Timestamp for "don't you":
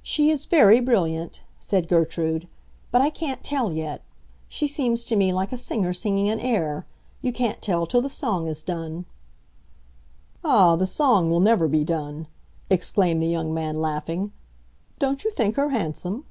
15.00-15.32